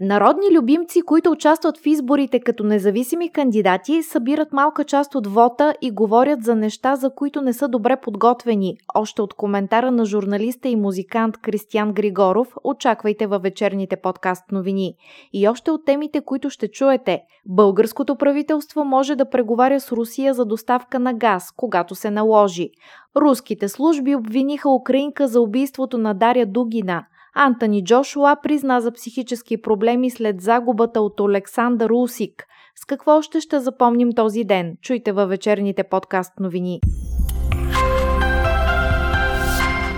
[0.00, 5.90] Народни любимци, които участват в изборите като независими кандидати, събират малка част от вота и
[5.90, 8.76] говорят за неща, за които не са добре подготвени.
[8.94, 14.94] Още от коментара на журналиста и музикант Кристиян Григоров очаквайте във вечерните подкаст новини.
[15.32, 17.22] И още от темите, които ще чуете.
[17.46, 22.70] Българското правителство може да преговаря с Русия за доставка на газ, когато се наложи.
[23.16, 27.04] Руските служби обвиниха Украинка за убийството на Даря Дугина–
[27.38, 32.46] Антони Джошуа призна за психически проблеми след загубата от Александър Усик.
[32.76, 34.76] С какво още ще запомним този ден?
[34.82, 36.80] Чуйте във вечерните подкаст новини.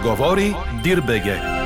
[0.03, 1.58] Говори Дирбеге.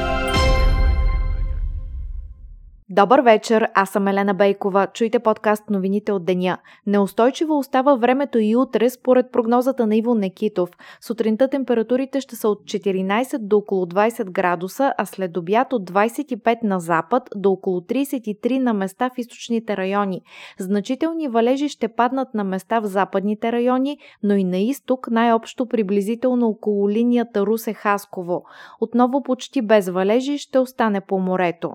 [2.94, 4.86] Добър вечер, аз съм Елена Бейкова.
[4.94, 6.58] Чуйте подкаст новините от деня.
[6.86, 10.70] Неустойчиво остава времето и утре според прогнозата на Иво Некитов.
[11.00, 16.56] Сутринта температурите ще са от 14 до около 20 градуса, а след обяд от 25
[16.62, 20.22] на запад до около 33 на места в източните райони.
[20.58, 26.48] Значителни валежи ще паднат на места в западните райони, но и на изток най-общо приблизително
[26.48, 28.42] около линията Русе-Хасково.
[28.80, 31.72] Отново почти без валежи ще остане по морето.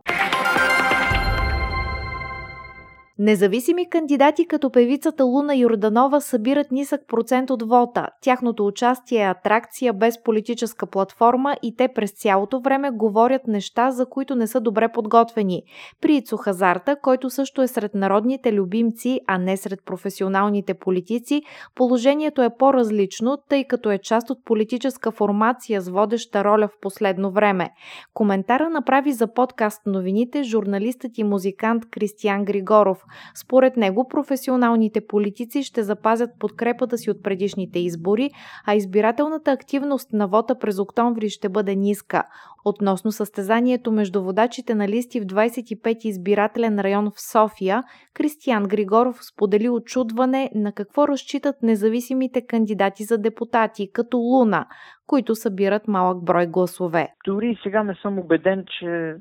[3.19, 8.07] Независими кандидати като певицата Луна Йорданова събират нисък процент от вота.
[8.21, 14.05] Тяхното участие е атракция без политическа платформа и те през цялото време говорят неща, за
[14.05, 15.63] които не са добре подготвени.
[16.01, 21.41] При Ицо Хазарта, който също е сред народните любимци, а не сред професионалните политици,
[21.75, 27.31] положението е по-различно, тъй като е част от политическа формация с водеща роля в последно
[27.31, 27.69] време.
[28.13, 33.06] Коментара направи за подкаст новините журналистът и музикант Кристиян Григоров.
[33.35, 38.29] Според него професионалните политици ще запазят подкрепата си от предишните избори,
[38.67, 42.23] а избирателната активност на вота през октомври ще бъде ниска.
[42.65, 47.83] Относно състезанието между водачите на листи в 25 избирателен район в София,
[48.13, 54.65] Кристиян Григоров сподели очудване на какво разчитат независимите кандидати за депутати, като Луна,
[55.07, 57.07] които събират малък брой гласове.
[57.25, 59.15] Дори сега не съм убеден, че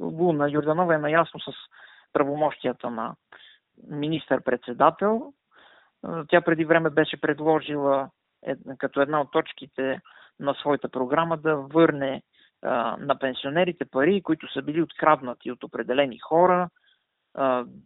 [0.00, 1.52] Луна Йорданова е наясно с
[2.12, 3.14] правомощията на
[3.88, 5.32] министър-председател.
[6.28, 8.10] Тя преди време беше предложила
[8.78, 10.00] като една от точките
[10.40, 12.22] на своята програма да върне
[12.98, 16.68] на пенсионерите пари, които са били откраднати от определени хора,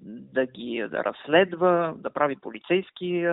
[0.03, 3.26] да ги да разследва, да прави полицейски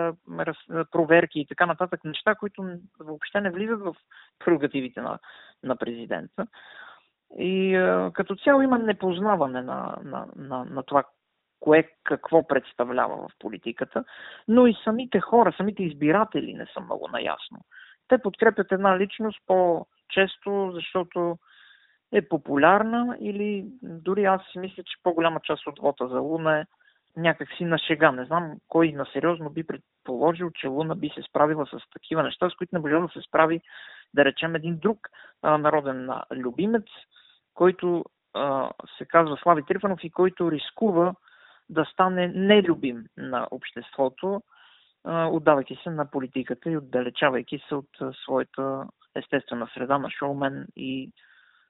[0.91, 2.03] проверки и така нататък.
[2.03, 3.95] Неща, които въобще не влизат в
[4.45, 5.19] прерогативите на,
[5.63, 6.47] на президента.
[7.39, 11.03] И а, като цяло има непознаване на, на, на, на това,
[11.59, 14.03] кое какво представлява в политиката,
[14.47, 17.59] но и самите хора, самите избиратели не са много наясно.
[18.07, 21.37] Те подкрепят една личност по-често, защото
[22.11, 26.65] е популярна или дори аз си мисля, че по-голяма част от вота за Луна е
[27.17, 28.11] някакси на шега.
[28.11, 32.49] Не знам кой на сериозно би предположил, че Луна би се справила с такива неща,
[32.49, 33.61] с които не може да се справи,
[34.13, 35.09] да речем, един друг
[35.41, 36.85] а, народен любимец,
[37.57, 41.13] който а, се казва Слави Трифанов и който рискува
[41.69, 44.41] да стане нелюбим на обществото,
[45.03, 50.67] а, отдавайки се на политиката и отдалечавайки се от а, своята естествена среда на шоумен
[50.75, 51.11] и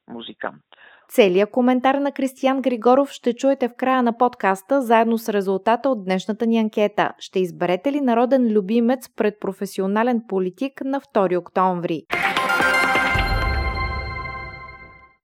[0.08, 0.64] музикант.
[1.10, 6.06] Целият коментар на Кристиян Григоров ще чуете в края на подкаста, заедно с резултата от
[6.06, 7.14] днешната ни анкета.
[7.20, 12.04] Ще изберете ли народен любимец пред професионален политик на 2 октомври?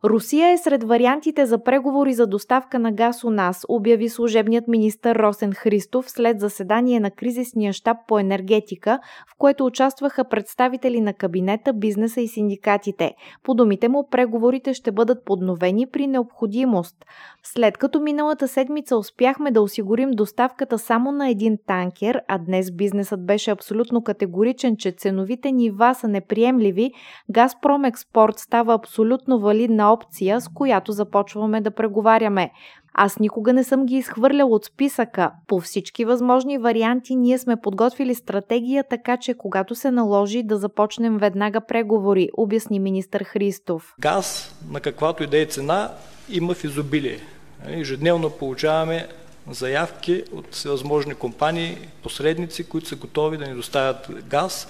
[0.05, 5.15] Русия е сред вариантите за преговори за доставка на газ у нас, обяви служебният министр
[5.15, 11.73] Росен Христов след заседание на кризисния щаб по енергетика, в което участваха представители на кабинета,
[11.73, 13.13] бизнеса и синдикатите.
[13.43, 16.95] По думите му, преговорите ще бъдат подновени при необходимост.
[17.43, 23.25] След като миналата седмица успяхме да осигурим доставката само на един танкер, а днес бизнесът
[23.25, 26.91] беше абсолютно категоричен, че ценовите нива са неприемливи,
[27.29, 32.51] Газпром Експорт става абсолютно валидна опция, с която започваме да преговаряме.
[32.93, 35.31] Аз никога не съм ги изхвърлял от списъка.
[35.47, 41.17] По всички възможни варианти ние сме подготвили стратегия, така че когато се наложи да започнем
[41.17, 43.95] веднага преговори, обясни министър Христов.
[43.99, 45.91] Газ на каквато и да е цена
[46.29, 47.19] има в изобилие.
[47.67, 49.07] Ежедневно получаваме
[49.51, 54.67] заявки от всевъзможни компании, посредници, които са готови да ни доставят газ,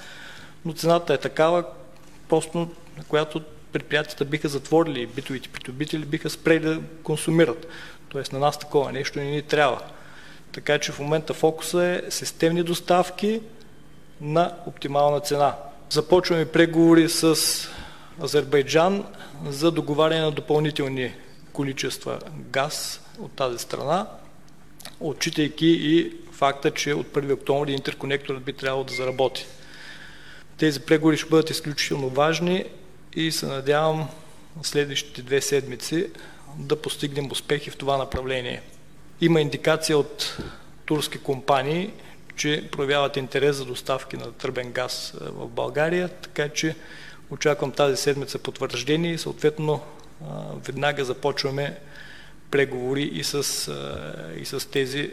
[0.65, 1.63] но цената е такава,
[2.29, 2.57] просто
[2.97, 3.41] на която
[3.73, 7.67] предприятията биха затворили, битовите притобители биха спрели да консумират.
[8.09, 9.81] Тоест на нас такова нещо не ни трябва.
[10.51, 13.41] Така че в момента фокуса е системни доставки
[14.21, 15.55] на оптимална цена.
[15.89, 17.37] Започваме преговори с
[18.23, 19.05] Азербайджан
[19.45, 21.13] за договаряне на допълнителни
[21.53, 22.19] количества
[22.51, 24.07] газ от тази страна,
[24.99, 29.45] отчитайки и факта, че от 1 октомври интерконекторът би трябвало да заработи.
[30.57, 32.65] Тези преговори ще бъдат изключително важни
[33.15, 34.07] и се надявам
[34.63, 36.07] следващите две седмици
[36.57, 38.61] да постигнем успехи в това направление.
[39.21, 40.37] Има индикация от
[40.85, 41.93] турски компании,
[42.35, 46.75] че проявяват интерес за доставки на тръбен газ в България, така че
[47.29, 49.81] очаквам тази седмица потвърждение и съответно
[50.65, 51.77] веднага започваме
[52.53, 53.71] преговори и с,
[54.41, 55.11] и с тези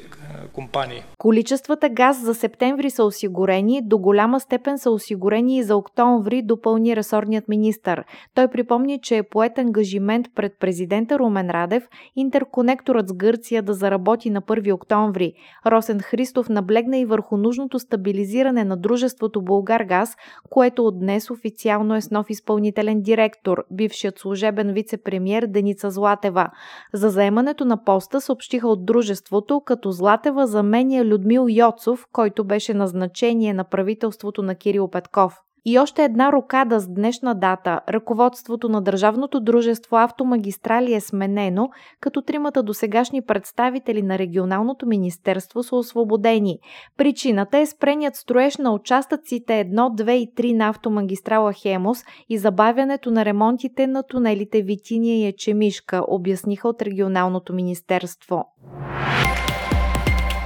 [0.53, 1.03] компании.
[1.19, 6.97] Количествата газ за септември са осигурени, до голяма степен са осигурени и за октомври, допълни
[6.97, 8.05] ресорният министр.
[8.35, 14.31] Той припомни, че е поет ангажимент пред президента Румен Радев интерконекторът с Гърция да заработи
[14.31, 15.33] на 1 октомври.
[15.67, 20.17] Росен Христов наблегна и върху нужното стабилизиране на дружеството Българ Газ,
[20.51, 26.51] което от днес официално е с нов изпълнителен директор, бившият служебен вице-премьер Деница Златева.
[26.95, 33.55] За заемането на поста съобщиха от дружеството, като Златева заменя Людмил Йоцов, който беше назначение
[33.55, 35.37] на правителството на Кирил Петков.
[35.65, 37.81] И още една рокада с днешна дата.
[37.89, 41.71] Ръководството на Държавното дружество Автомагистрали е сменено,
[42.01, 46.59] като тримата досегашни представители на регионалното министерство са освободени.
[46.97, 51.99] Причината е спреният строеж на участъците 1, 2 и 3 на автомагистрала Хемос
[52.29, 58.45] и забавянето на ремонтите на тунелите Витиния и Ечемишка, обясниха от регионалното министерство.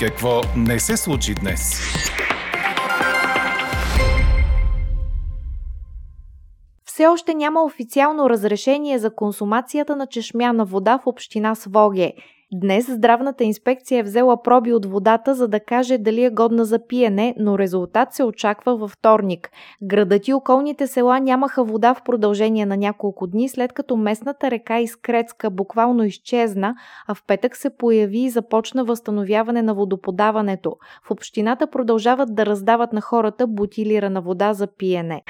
[0.00, 1.80] Какво не се случи днес?
[6.94, 12.12] Все още няма официално разрешение за консумацията на чешмяна вода в община Своге.
[12.52, 16.86] Днес здравната инспекция е взела проби от водата, за да каже дали е годна за
[16.86, 19.50] пиене, но резултат се очаква във вторник.
[19.82, 24.80] Градът и околните села нямаха вода в продължение на няколко дни, след като местната река
[24.80, 26.74] Искрецка буквално изчезна,
[27.08, 30.76] а в петък се появи и започна възстановяване на водоподаването.
[31.08, 35.22] В общината продължават да раздават на хората бутилирана вода за пиене.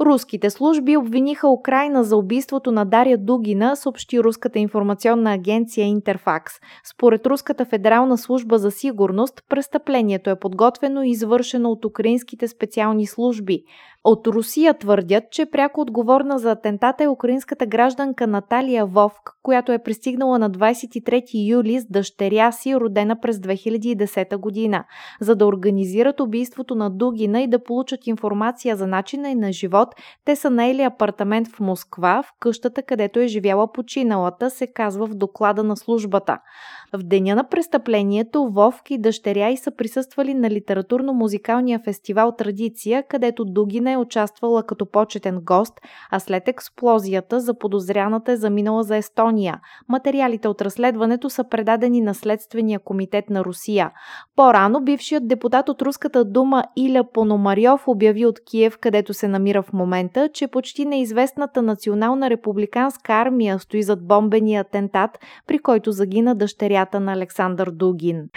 [0.00, 6.52] Руските служби обвиниха Украина за убийството на Дария Дугина, съобщи руската информационна агенция Интерфакс.
[6.84, 13.62] Според Руската федерална служба за сигурност, престъплението е подготвено и извършено от украинските специални служби.
[14.08, 19.82] От Русия твърдят, че пряко отговорна за атентата е украинската гражданка Наталия Вовк, която е
[19.82, 24.84] пристигнала на 23 юли с дъщеря си, родена през 2010 година,
[25.20, 29.88] за да организират убийството на Дугина и да получат информация за начина и на живот.
[30.24, 35.14] Те са наели апартамент в Москва, в къщата, където е живяла починалата, се казва в
[35.14, 36.38] доклада на службата.
[36.92, 43.44] В деня на престъплението Вовк и дъщеря й са присъствали на литературно-музикалния фестивал Традиция, където
[43.44, 49.60] Дугина е участвала като почетен гост, а след експлозията за подозряната е заминала за Естония.
[49.88, 53.90] Материалите от разследването са предадени на Следствения комитет на Русия.
[54.36, 59.72] По-рано бившият депутат от Руската дума Иля Пономарьов обяви от Киев, където се намира в
[59.72, 67.00] момента, че почти неизвестната национална републиканска армия стои зад бомбения атентат, при който загина дъщерята
[67.00, 68.28] на Александър Дугин.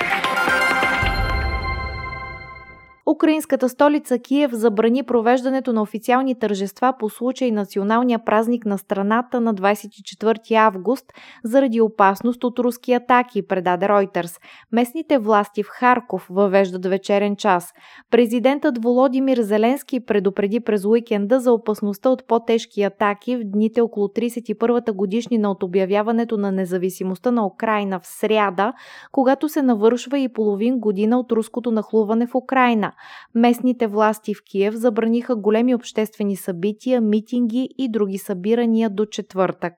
[3.12, 9.56] Украинската столица Киев забрани провеждането на официални тържества по случай националния празник на страната на
[9.56, 11.06] 24 август
[11.44, 14.42] заради опасност от руски атаки, предаде Reuters.
[14.72, 17.74] Местните власти в Харков въвеждат вечерен час.
[18.12, 24.94] Президентът Володимир Зеленски предупреди през уикенда за опасността от по-тежки атаки в дните около 31-та
[24.94, 28.74] годишнина от обявяването на независимостта на Украина в сряда,
[29.12, 32.94] когато се навършва и половин година от руското нахлуване в Украина.
[33.36, 39.74] Местните власти в Киев забраниха големи обществени събития, митинги и други събирания до четвъртък.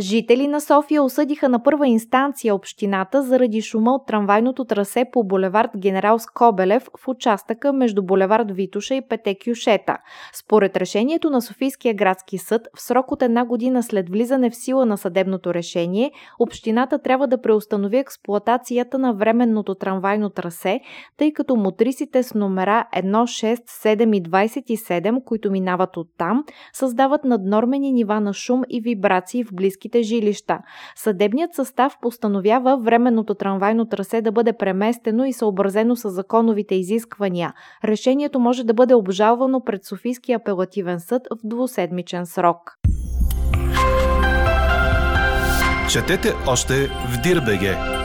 [0.00, 5.70] Жители на София осъдиха на първа инстанция общината заради шума от трамвайното трасе по булевард
[5.76, 9.96] Генерал Скобелев в участъка между булевард Витуша и Пете Кюшета.
[10.34, 14.86] Според решението на Софийския градски съд, в срок от една година след влизане в сила
[14.86, 20.80] на съдебното решение, общината трябва да преустанови експлоатацията на временното трамвайно трасе,
[21.16, 23.56] тъй като мотрисите с номера 1, 6,
[23.96, 29.89] 7 и 27, които минават оттам, създават наднормени нива на шум и вибрации в близки
[29.90, 30.58] общинските жилища.
[30.96, 37.52] Съдебният състав постановява временното трамвайно трасе да бъде преместено и съобразено с законовите изисквания.
[37.84, 42.78] Решението може да бъде обжалвано пред Софийския апелативен съд в двуседмичен срок.
[45.92, 47.99] Четете още в Дирбеге.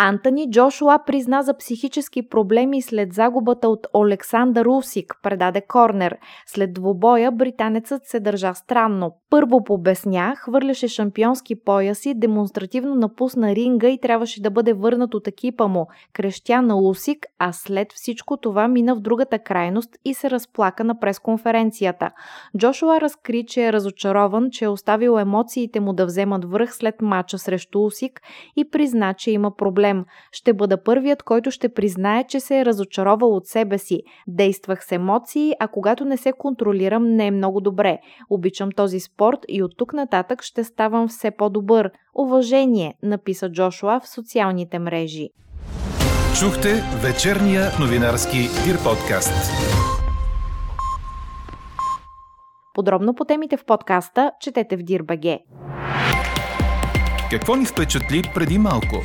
[0.00, 6.16] Антони Джошуа призна за психически проблеми след загубата от Олександър Усик, предаде Корнер.
[6.46, 9.12] След двубоя британецът се държа странно.
[9.30, 15.66] Първо побесня, хвърляше шампионски пояси, демонстративно напусна ринга и трябваше да бъде върнат от екипа
[15.66, 15.86] му.
[16.12, 21.00] Крещя на Усик, а след всичко това мина в другата крайност и се разплака на
[21.00, 22.10] пресконференцията.
[22.58, 27.38] Джошуа разкри, че е разочарован, че е оставил емоциите му да вземат връх след мача
[27.38, 28.20] срещу Усик
[28.56, 30.04] и призна, че има проблем проблем.
[30.32, 34.02] Ще бъда първият, който ще признае, че се е разочаровал от себе си.
[34.26, 37.98] Действах с емоции, а когато не се контролирам, не е много добре.
[38.30, 41.90] Обичам този спорт и от тук нататък ще ставам все по-добър.
[42.14, 45.28] Уважение, написа Джошуа в социалните мрежи.
[46.40, 46.68] Чухте
[47.02, 49.52] вечерния новинарски Дир подкаст.
[52.74, 55.38] Подробно по темите в подкаста четете в Дирбаге.
[57.30, 58.96] Какво ни впечатли преди малко?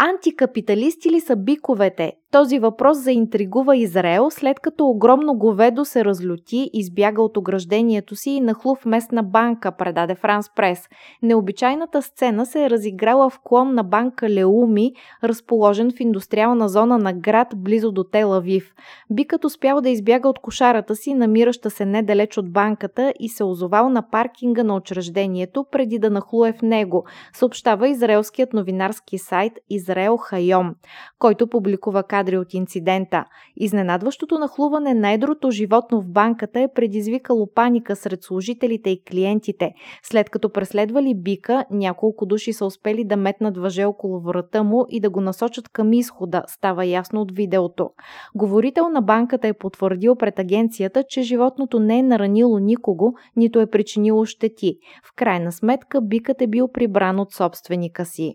[0.00, 2.12] Антикапиталисти ли са биковете?
[2.30, 8.40] Този въпрос заинтригува Израел, след като огромно говедо се разлюти, избяга от ограждението си и
[8.40, 10.88] нахлу в местна банка, предаде Франс Прес.
[11.22, 14.92] Необичайната сцена се е разиграла в клон на банка Леуми,
[15.24, 18.74] разположен в индустриална зона на град, близо до Тел Авив.
[19.10, 23.88] Бикът успял да избяга от кошарата си, намираща се недалеч от банката и се озовал
[23.88, 29.87] на паркинга на учреждението, преди да нахлуе в него, съобщава израелският новинарски сайт Израел
[30.18, 30.74] Хайом,
[31.18, 33.24] който публикува кадри от инцидента.
[33.56, 39.72] Изненадващото нахлуване на едрото животно в банката е предизвикало паника сред служителите и клиентите.
[40.02, 45.00] След като преследвали бика, няколко души са успели да метнат въже около врата му и
[45.00, 47.90] да го насочат към изхода, става ясно от видеото.
[48.34, 53.70] Говорител на банката е потвърдил пред агенцията, че животното не е наранило никого, нито е
[53.70, 54.78] причинило щети.
[55.04, 58.34] В крайна сметка бикът е бил прибран от собственика си.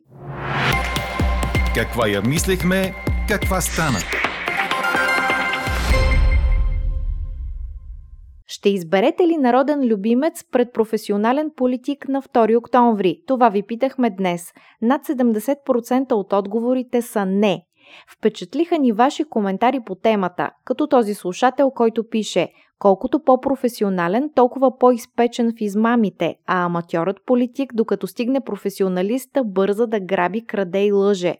[1.75, 2.93] Каква я мислехме,
[3.27, 3.99] каква стана?
[8.47, 13.17] Ще изберете ли народен любимец пред професионален политик на 2 октомври?
[13.27, 14.53] Това ви питахме днес.
[14.81, 17.65] Над 70% от отговорите са не.
[18.17, 22.49] Впечатлиха ни ваши коментари по темата, като този слушател, който пише
[22.83, 30.45] Колкото по-професионален, толкова по-изпечен в измамите, а аматьорът политик, докато стигне професионалиста, бърза да граби,
[30.45, 31.35] краде и лъже.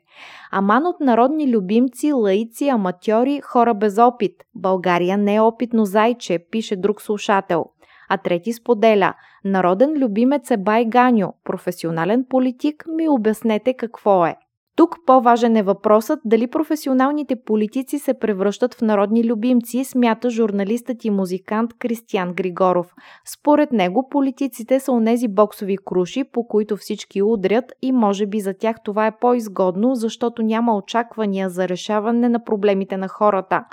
[0.51, 4.31] Аман от народни любимци, лаици, аматьори, хора без опит.
[4.55, 7.65] България не е опитно зайче, пише друг слушател.
[8.09, 9.13] А трети споделя–
[9.45, 14.35] народен любимец е Бай Ганю, професионален политик, ми обяснете какво е.
[14.83, 21.09] Тук по-важен е въпросът дали професионалните политици се превръщат в народни любимци, смята журналистът и
[21.09, 22.93] музикант Кристиян Григоров.
[23.25, 28.53] Според него политиците са онези боксови круши, по които всички удрят и може би за
[28.53, 33.63] тях това е по-изгодно, защото няма очаквания за решаване на проблемите на хората.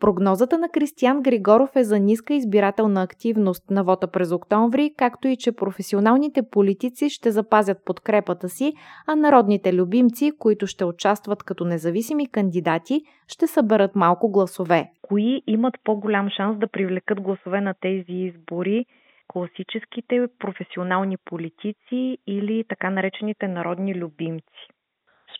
[0.00, 5.36] Прогнозата на Кристиян Григоров е за ниска избирателна активност на вота през октомври, както и
[5.36, 8.72] че професионалните политици ще запазят подкрепата си,
[9.06, 14.90] а народните любимци, които ще участват като независими кандидати, ще съберат малко гласове.
[15.02, 18.86] Кои имат по-голям шанс да привлекат гласове на тези избори?
[19.28, 24.68] Класическите професионални политици или така наречените народни любимци?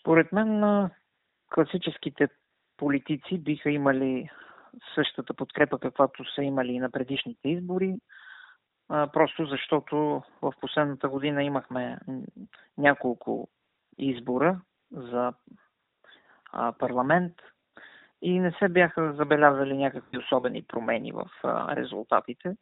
[0.01, 0.63] Според мен
[1.55, 2.29] класическите
[2.77, 4.29] политици биха имали
[4.95, 7.97] същата подкрепа, каквато са имали и на предишните избори,
[8.89, 11.99] просто защото в последната година имахме
[12.79, 13.49] няколко
[13.99, 14.61] избора
[14.93, 15.33] за
[16.79, 17.35] парламент
[18.23, 21.31] и не се бяха забелязали някакви особени промени в
[21.77, 22.57] резултатите.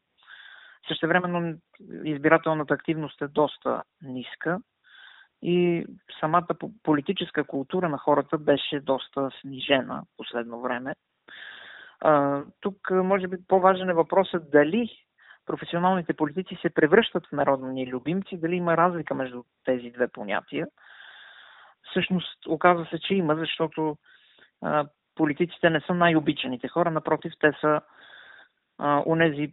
[0.88, 1.58] Същевременно
[2.04, 4.60] избирателната активност е доста ниска
[5.42, 5.86] и
[6.20, 6.48] самата
[6.82, 10.94] политическа култура на хората беше доста снижена последно време.
[12.00, 14.90] А, тук, може би, по-важен е въпросът дали
[15.46, 20.66] професионалните политици се превръщат в народни любимци, дали има разлика между тези две понятия.
[21.90, 23.96] Всъщност, оказва се, че има, защото
[24.62, 27.80] а, политиците не са най-обичаните хора, напротив, те са
[28.78, 29.52] а, унези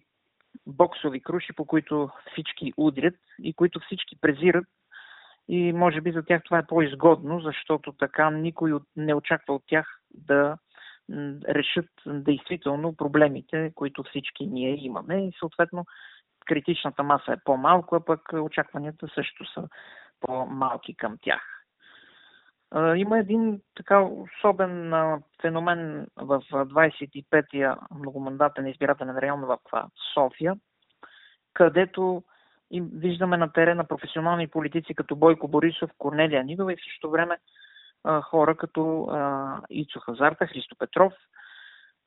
[0.67, 4.65] боксови круши, по които всички удрят и които всички презират.
[5.47, 10.01] И може би за тях това е по-изгодно, защото така никой не очаква от тях
[10.13, 10.57] да
[11.49, 15.85] решат действително проблемите, които всички ние имаме и съответно
[16.45, 19.67] критичната маса е по-малко, а пък очакванията също са
[20.19, 21.41] по-малки към тях.
[22.95, 24.93] Има един така особен
[25.41, 29.57] феномен в 25-я многомандатен избирателен район в
[30.13, 30.55] София,
[31.53, 32.23] където
[32.93, 37.37] виждаме на терена професионални политици като Бойко Борисов, Корнелия Нидова и в същото време
[38.23, 39.07] хора като
[39.69, 41.13] Ицо Хазарта, Христо Петров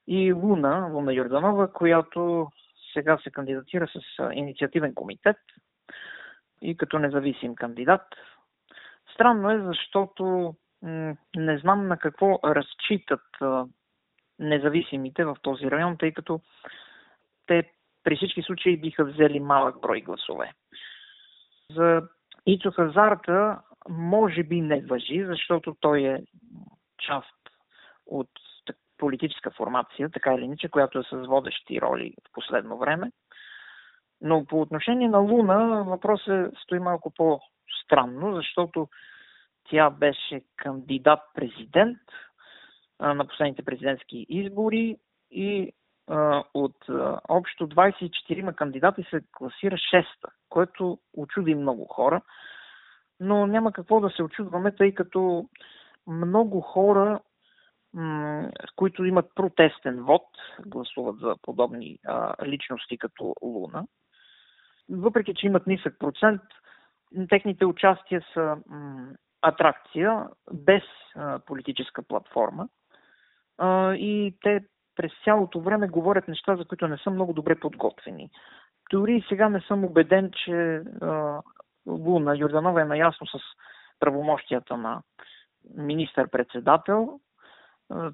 [0.06, 2.48] и Луна, Луна Йорданова, която
[2.92, 4.00] сега се кандидатира с
[4.32, 5.36] инициативен комитет
[6.62, 8.02] и като независим кандидат.
[9.14, 10.54] Странно е, защото
[11.36, 13.24] не знам на какво разчитат
[14.38, 16.40] независимите в този район, тъй като
[17.46, 17.72] те
[18.04, 20.52] при всички случаи биха взели малък брой гласове.
[21.74, 22.02] За
[22.46, 23.58] Ицо Хазарта
[23.88, 26.22] може би не въжи, защото той е
[26.98, 27.50] част
[28.06, 28.30] от
[28.98, 33.12] политическа формация, така или иначе, която е с водещи роли в последно време.
[34.20, 38.88] Но по отношение на Луна въпросът стои малко по-странно, защото
[39.70, 41.98] тя беше кандидат-президент
[43.00, 44.96] на последните президентски избори
[45.30, 45.72] и
[46.54, 46.76] от
[47.28, 52.22] общо 24 кандидати се класира 6-та, което очуди много хора.
[53.20, 55.48] Но няма какво да се очудваме, тъй като
[56.06, 57.20] много хора,
[58.76, 60.26] които имат протестен вод,
[60.66, 61.98] гласуват за подобни
[62.44, 63.86] личности като Луна.
[64.90, 66.40] Въпреки, че имат нисък процент,
[67.28, 68.56] техните участия са
[69.42, 70.82] атракция без
[71.46, 72.68] политическа платформа.
[73.94, 74.64] и те
[74.96, 78.30] през цялото време говорят неща, за които не са много добре подготвени.
[78.90, 81.42] Дори сега не съм убеден, че а,
[81.88, 83.38] Луна Йорданова е наясно с
[84.00, 85.02] правомощията на
[85.76, 87.20] министър-председател.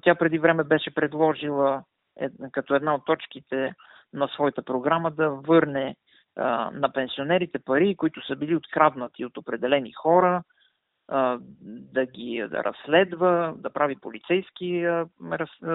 [0.01, 1.83] Тя преди време беше предложила
[2.51, 3.73] като една от точките
[4.13, 5.95] на своята програма да върне
[6.71, 10.43] на пенсионерите пари, които са били откраднати от определени хора,
[11.61, 14.87] да ги разследва, да прави полицейски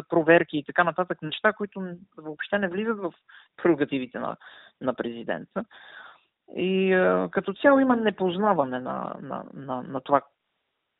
[0.09, 1.23] проверки и така нататък.
[1.23, 3.12] Неща, които въобще не влизат в
[3.62, 4.37] прерогативите на,
[4.80, 5.65] на президента.
[6.56, 6.91] И
[7.30, 10.23] като цяло има непознаване на, на, на, на това,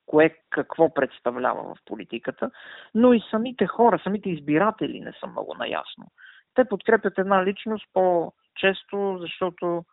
[0.07, 2.51] кое какво представлява в политиката,
[2.95, 6.07] но и самите хора, самите избиратели не са много наясно.
[6.55, 9.85] Те подкрепят една личност по-често, защото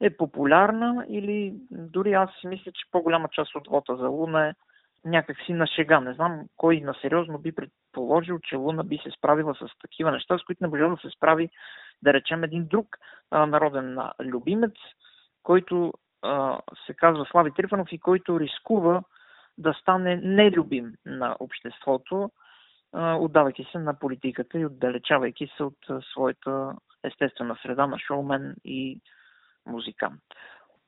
[0.00, 4.54] е популярна или дори аз си мисля, че по-голяма част от вота за Луна е
[5.04, 6.00] някакси на шега.
[6.00, 10.38] Не знам кой на сериозно би предположил, че Луна би се справила с такива неща,
[10.38, 11.50] с които не може да се справи,
[12.02, 12.86] да речем, един друг
[13.30, 14.74] а, народен любимец,
[15.42, 19.02] който а, се казва Слави Трифанов и който рискува
[19.58, 22.30] да стане нелюбим на обществото,
[22.92, 28.54] а, отдавайки се на политиката и отдалечавайки се от а, своята естествена среда на шоумен
[28.64, 29.00] и
[29.66, 30.22] музикант.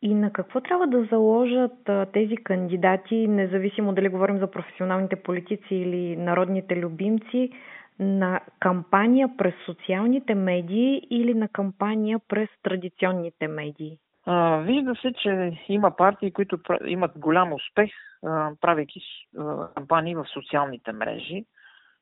[0.04, 6.16] И на какво трябва да заложат тези кандидати, независимо дали говорим за професионалните политици или
[6.16, 7.50] народните любимци,
[7.98, 13.98] на кампания през социалните медии или на кампания през традиционните медии?
[14.26, 17.90] А, вижда се, че има партии, които имат голям успех,
[18.26, 19.00] а, правейки
[19.38, 21.44] а, кампании в социалните мрежи.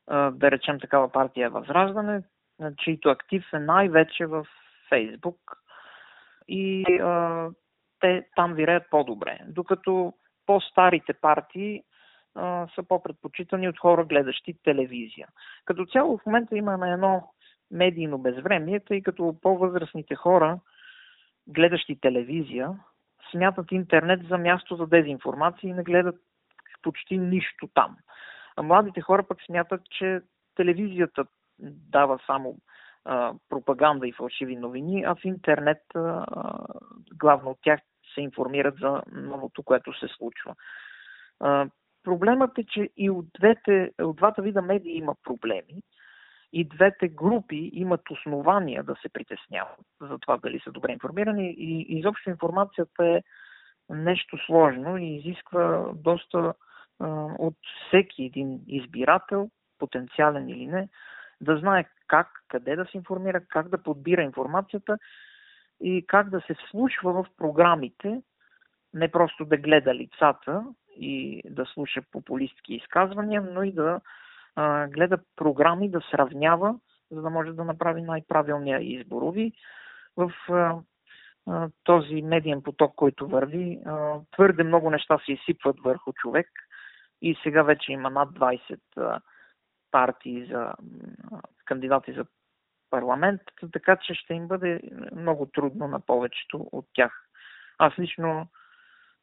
[0.07, 2.23] А, да речем такава партия е Възраждане,
[2.79, 4.47] чието актив е най-вече в
[4.89, 5.37] Фейсбук
[6.49, 7.49] и а,
[8.03, 9.39] те там виреят по-добре.
[9.49, 10.13] Докато
[10.47, 11.83] по-старите партии
[12.35, 15.29] а, са по-предпочитани от хора, гледащи телевизия.
[15.65, 17.33] Като цяло в момента имаме едно
[17.71, 20.59] медийно безвремие, тъй като по-възрастните хора,
[21.47, 22.71] гледащи телевизия,
[23.31, 26.17] смятат интернет за място за дезинформация и не гледат
[26.83, 27.97] почти нищо там.
[28.57, 30.21] А младите хора пък смятат, че
[30.55, 31.25] телевизията
[31.59, 32.57] дава само
[33.05, 36.27] а, пропаганда и фалшиви новини, а в интернет а,
[37.15, 37.81] главно от тях
[38.15, 40.55] се информират за новото, което се случва.
[41.41, 41.69] А,
[42.03, 45.83] проблемът е, че и от, двете, от двата вида медии има проблеми.
[46.53, 51.55] И двете групи имат основания да се притесняват за това дали са добре информирани.
[51.59, 53.23] И изобщо информацията е
[53.91, 56.55] нещо сложно и изисква доста
[57.01, 57.07] а,
[57.39, 60.89] от всеки един избирател, потенциален или не,
[61.41, 64.99] да знае как, къде да се информира, как да подбира информацията
[65.83, 68.23] и как да се вслушва в програмите,
[68.95, 70.65] не просто да гледа лицата
[70.97, 74.01] и да слуша популистски изказвания, но и да
[74.57, 76.75] а, гледа програми, да сравнява,
[77.11, 79.53] за да може да направи най-правилния изборови.
[80.17, 80.79] В а,
[81.47, 86.49] а, този медиен поток, който върви, а, твърде много неща се изсипват върху човек
[87.23, 89.21] и сега вече има над 20 а,
[89.91, 90.73] партии за
[91.65, 92.25] кандидати за
[92.93, 93.41] парламент,
[93.73, 94.81] така че ще им бъде
[95.17, 97.29] много трудно на повечето от тях.
[97.79, 98.47] Аз лично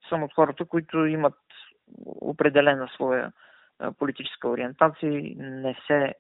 [0.10, 1.38] съм от хората, които имат
[2.06, 3.32] определена своя
[3.98, 6.14] политическа ориентация и не се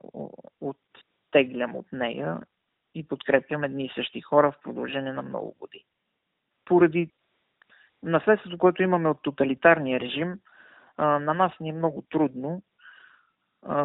[0.62, 2.38] оттеглям от нея
[2.96, 5.86] и подкрепям едни и същи хора в продължение на много години.
[6.66, 7.12] Поради
[8.04, 10.40] наследството, което имаме от тоталитарния режим,
[10.98, 12.62] на нас ни е много трудно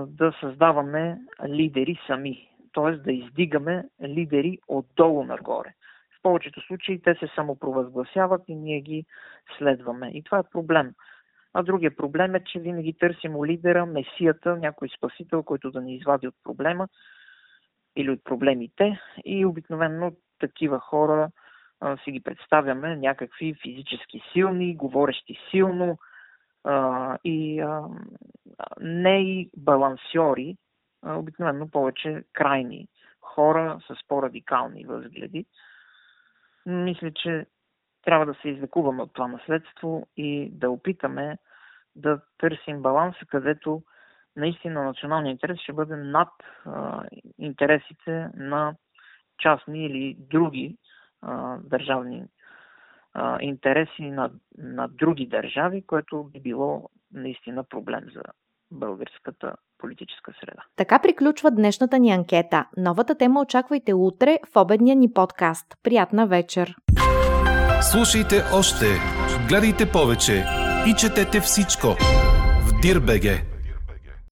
[0.06, 2.90] да създаваме лидери сами, т.е.
[2.92, 5.74] да издигаме лидери отдолу нагоре.
[6.18, 9.04] В повечето случаи те се самопровъзгласяват и ние ги
[9.58, 10.10] следваме.
[10.14, 10.92] И това е проблем.
[11.54, 16.28] А другия проблем е, че винаги търсим лидера, месията, някой спасител, който да ни извади
[16.28, 16.88] от проблема
[17.96, 19.00] или от проблемите.
[19.24, 21.30] И обикновено такива хора
[21.80, 25.98] а, си ги представяме някакви физически силни, говорещи силно
[26.64, 27.82] а, и а,
[28.80, 30.56] не и балансьори,
[31.06, 32.88] обикновено повече крайни
[33.20, 35.46] хора с по-радикални възгледи.
[36.66, 37.46] Мисля, че
[38.04, 41.38] трябва да се излекуваме от това наследство и да опитаме
[41.96, 43.82] да търсим баланса, където
[44.36, 46.28] наистина националния интерес ще бъде над
[46.64, 47.04] а,
[47.38, 48.74] интересите на
[49.38, 50.78] частни или други
[51.22, 52.24] а, държавни
[53.14, 58.22] а, интереси на, на други държави, което би било наистина проблем за
[58.74, 60.62] българската политическа среда.
[60.76, 62.66] Така приключва днешната ни анкета.
[62.76, 65.66] Новата тема очаквайте утре в обедния ни подкаст.
[65.82, 66.74] Приятна вечер!
[67.92, 68.86] Слушайте още,
[69.48, 70.44] гледайте повече
[70.86, 71.86] и четете всичко
[72.66, 73.53] в Дирбеге.